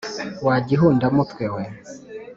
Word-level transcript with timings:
wa 0.47 0.55
gihunda-mutwe 0.67 1.45
we 1.55 1.63